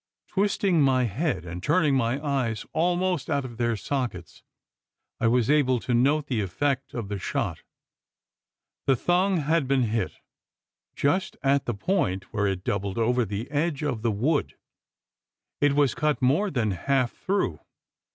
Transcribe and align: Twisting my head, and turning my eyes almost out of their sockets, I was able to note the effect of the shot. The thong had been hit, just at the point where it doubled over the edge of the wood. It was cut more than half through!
Twisting 0.29 0.81
my 0.81 1.03
head, 1.03 1.45
and 1.45 1.61
turning 1.61 1.93
my 1.95 2.19
eyes 2.25 2.65
almost 2.73 3.29
out 3.29 3.45
of 3.45 3.57
their 3.57 3.77
sockets, 3.77 4.41
I 5.19 5.27
was 5.27 5.47
able 5.47 5.79
to 5.81 5.93
note 5.93 6.25
the 6.25 6.41
effect 6.41 6.95
of 6.95 7.07
the 7.07 7.19
shot. 7.19 7.61
The 8.87 8.95
thong 8.95 9.37
had 9.37 9.67
been 9.67 9.83
hit, 9.83 10.13
just 10.95 11.37
at 11.43 11.65
the 11.67 11.75
point 11.75 12.23
where 12.33 12.47
it 12.47 12.63
doubled 12.63 12.97
over 12.97 13.25
the 13.25 13.51
edge 13.51 13.83
of 13.83 14.01
the 14.01 14.09
wood. 14.09 14.55
It 15.59 15.73
was 15.75 15.93
cut 15.93 16.19
more 16.19 16.49
than 16.49 16.71
half 16.71 17.11
through! 17.13 17.59